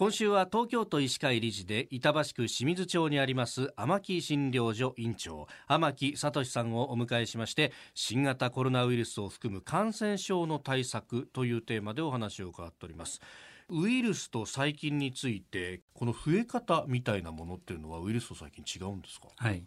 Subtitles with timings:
[0.00, 13.20] 今週は東京都医師会理事で板橋区清水町にあります天木診療所院長天木聡さんをお迎えしまして新型コロナウイルスを含む感染症の対策というテーマでお話を伺っております。
[13.68, 19.28] ウイルスと細菌についてこの増え方みたいなものっていうのはウイルスと細菌違うんですか？
[19.36, 19.62] はい。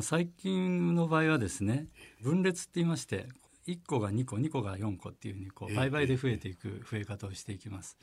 [0.00, 1.88] 細菌の場合はですね
[2.22, 3.26] 分裂って言いまして
[3.66, 7.96] 1個が2個2個が4個っていうふうにこう倍々で増えていく増え方をしていきます。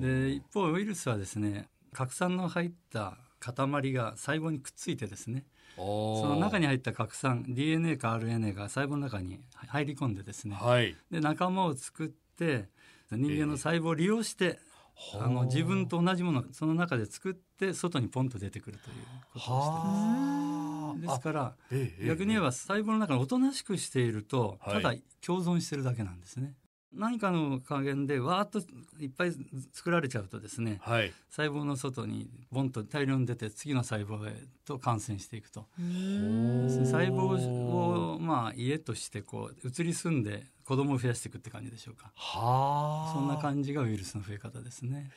[0.00, 5.44] で一方ウイルスはですね核酸の入った塊が細胞にくっついてですね
[5.76, 12.68] その中に入った核酸 DNA か RNA が細胞の中に入り込んでですね、はい、で仲間を作って
[13.10, 14.58] 人間の細胞を利用して、
[15.14, 18.96] えー、あの自分と同じものをその中で作って外にポンと出てくるという
[19.32, 20.59] ことをしてます。
[20.98, 21.54] ですから、
[22.06, 24.94] 逆に言えば細胞の中におとなしくしていると、ただ
[25.24, 26.54] 共存してるだけなんですね。
[26.92, 28.58] 何かの加減でわーっと
[28.98, 29.32] いっぱい
[29.72, 34.34] 作られちゃうとですね、はい、細胞の外にボンと大量に出て次の細胞へ
[34.64, 35.66] と感染していくと。
[35.78, 42.12] 細胞をまあ家としてこう移り住んで子供を増やしていくって感じでしょうか。
[42.14, 45.10] はそんな感じがウイルスの増え方ですね。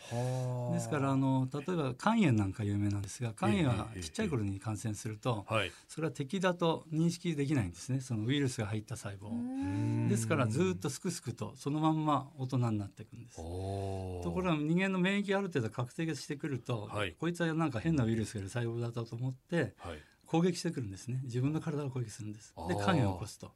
[0.71, 5.45] ですからあの例えば肝炎なんか有名なんですが肝炎はちっちゃい頃に感染すると、
[5.87, 7.99] それは敵だと認識できないんですね。
[7.99, 10.09] そのウイルスが入った細胞。
[10.09, 13.35] ですからずっとすくすくとそのまんま大人になっていくんです。
[13.35, 21.19] ところが人間の免疫がある程度確定してくると、はい、こいつはなんか変なウイルスがいる細胞だったと思って、はい、攻撃してくるんですね。
[21.25, 22.55] 自分の体を攻撃するんです。
[22.67, 23.51] で肝炎を起こすと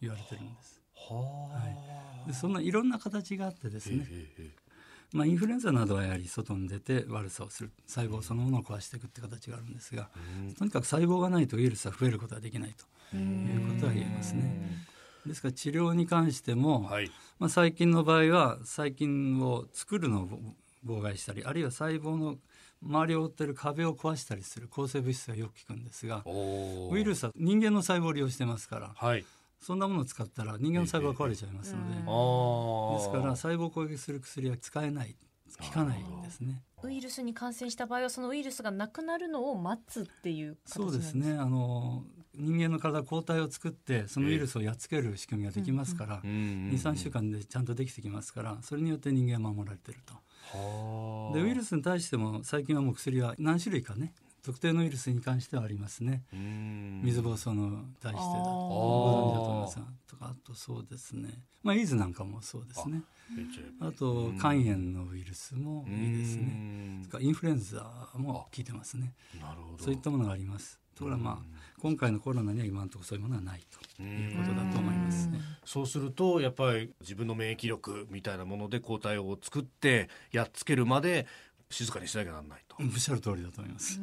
[0.00, 0.82] 言われてるんです
[1.20, 4.06] はい、でそんないろんな形があってですね、
[5.12, 7.70] まあ、インフルエンザなどはやはり外に出て悪さをする。
[7.86, 10.08] 細胞そのものを壊していくって形があるんですが、
[10.58, 12.74] とにかく細胞がないとウイルスは増えることはできない
[13.10, 14.92] ということは言えますね。
[15.26, 20.28] ですから治療に関しても、はい、まあ、細菌の場合は細菌を作るのを
[20.84, 22.38] 妨害したりあるいは細胞の
[22.82, 29.24] 周りを覆っている壁を壊したりする抗生物質がよく効くんですがウイルスは人間の細胞を利用してますから、はい、
[29.62, 32.00] そんなものを使ったら人間の細胞が壊れちゃいますので、で
[33.04, 35.16] すから細胞を攻撃する薬は使えない
[35.60, 36.62] 効かないんですね。
[36.82, 41.38] ウイルスに感染した場合はそのウイルスがなくなるのを待つっていうそうですね。
[41.38, 42.02] あの
[42.34, 50.14] 人間の体抗体を作ってそのウイルスをやっつける仕組みができますから、23週間でちゃんとできてきますからそれによって人間は守られてると。
[51.34, 54.12] でウイルスに対しても最近はもう薬は何種類かね
[54.44, 56.24] 特定のウイルスに関してはありますね。
[56.32, 61.30] 水疱瘡の対してだご存知だと思いますがとかあとそうですね
[61.62, 63.02] まあイーズなんかもそうですね。
[63.80, 67.02] あと肝炎のウイルスもいいですね。
[67.20, 69.14] インフルエンザも効いてますね。
[69.40, 70.80] なるほどそういったものがあります。
[70.94, 71.38] ところがまあ
[71.80, 73.60] 今回のコロナには今のところそういうものはない
[73.96, 75.38] ということだと思いますね。
[75.64, 81.26] そうするとやっぱり自分の免疫力みたいなもので抗体を作ってやっつけるまで
[81.72, 82.76] 静かにしなきゃならないと。
[82.78, 84.00] おっしゃる通りだと思います。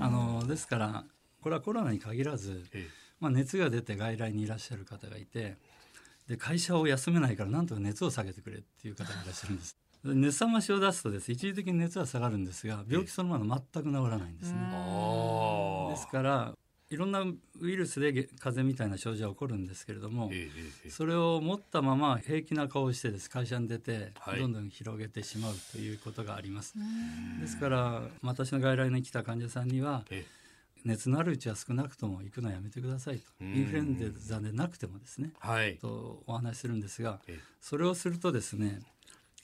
[0.00, 1.04] あのですから
[1.40, 2.88] これはコロナに限らず、ええ、
[3.20, 5.56] まあ、熱が出て外来にいらっしゃる方がいて
[6.28, 9.76] で会社を休めないからなんとか熱を下げてくれっていう方がいらっしゃるんです。
[10.04, 14.58] 熱冷ましを出すとです一時的に熱は下がるんですが病気そのものは全く治らないんですね。
[15.90, 16.54] ですから
[16.92, 20.30] いろんなウイルスで風邪みたいな症状が起こるんですけれども、
[20.90, 23.30] それを持ったまま平気な顔をしてです。
[23.30, 26.74] 会社に出てどんどん広げてしまうということがあります。
[27.40, 30.04] ですから私の外来に来た患者さんには、
[30.84, 33.24] 熱のあるうちは少なくとも行くのはやめてくださいと。
[33.40, 37.20] インフルエンザでなくてもですね、はい、とお話しするんですが
[37.60, 38.80] それをするとですね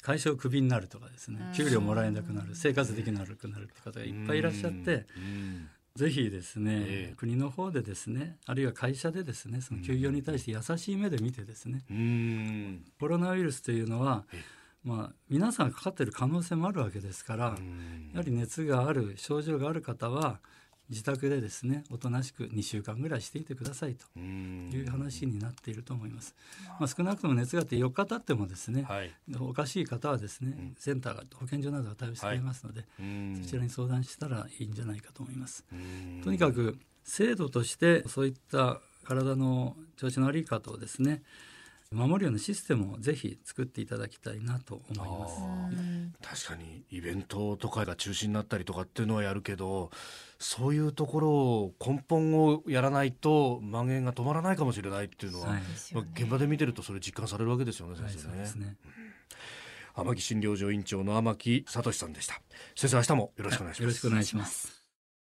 [0.03, 5.07] 会社をクビになるとかですね給料もらえなくなる生活できなくなるって方がいっぱいいらっしゃって
[5.99, 14.25] ぜひですね、えー、国の方でですねあるいは会社でですねその休業に対して優しい目で見てですね、うん、コロナウイルスというのは、
[14.85, 20.39] まあ、皆さんかかっている可能性もあるわけですから、やはり熱がある症状がある方は
[20.91, 26.35] 自宅でですねおとなしく2週間ぐらいしていてくださいという話になっていると思います。
[26.81, 35.65] まあ、少なくとも熱があって4日経ってもですね、はい、おかしい方はですね、センターが保健所などが対応していますので、はい、そちらに相談したらいいんじゃないかと思います。
[36.25, 41.23] とにかく制度としてそういった体の調子の悪い方をですね
[41.91, 46.47] 守るようなシステムをぜひ作っていただきたいなと思います。
[46.47, 49.91] 確かにイベントとかが中止になったりとかっていうのはやるけど
[50.39, 55.63] そういうところを根本をやらないと蔓延が止まらないかもしれないっていうのは、はい、
[55.95, 58.39] まあ、現場で見てるとそれ実感されるわけですよね先生ね。
[58.39, 58.77] はい、ね。
[59.95, 62.41] 天城診療所院長の天木聡さんでした。
[62.77, 63.83] 先生明日もよろしくお願いします。
[63.83, 64.78] よろしくお願いします